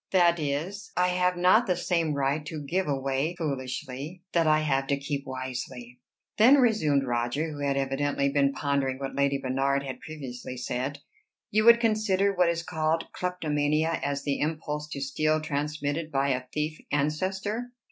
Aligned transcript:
That 0.09 0.39
is, 0.39 0.91
I 0.97 1.09
have 1.09 1.37
not 1.37 1.67
the 1.67 1.75
same 1.77 2.15
right 2.15 2.43
to 2.47 2.63
give 2.65 2.87
away 2.87 3.35
foolishly 3.37 4.23
that 4.33 4.47
I 4.47 4.61
have 4.61 4.87
to 4.87 4.97
keep 4.97 5.27
wisely." 5.27 5.99
"Then," 6.39 6.55
resumed 6.55 7.03
Roger, 7.05 7.51
who 7.51 7.59
had 7.59 7.77
evidently 7.77 8.27
been 8.27 8.51
pondering 8.51 8.97
what 8.97 9.13
Lady 9.13 9.37
Bernard 9.37 9.83
had 9.83 9.99
previously 9.99 10.57
said, 10.57 10.97
"you 11.51 11.65
would 11.65 11.79
consider 11.79 12.33
what 12.33 12.49
is 12.49 12.63
called 12.63 13.09
kleptomania 13.13 13.99
as 14.03 14.23
the 14.23 14.39
impulse 14.39 14.89
to 14.89 14.99
steal 15.01 15.39
transmitted 15.39 16.11
by 16.11 16.29
a 16.29 16.47
thief 16.51 16.79
ancestor?" 16.91 17.69